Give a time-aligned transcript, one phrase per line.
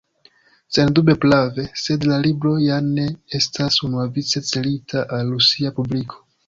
[0.77, 3.07] Sendube prave, sed la libro ja ne
[3.41, 6.25] estas unuavice celita al rusia publiko.